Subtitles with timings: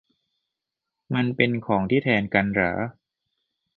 [1.13, 2.71] มันเป็นของที่แทนกันเหรอ?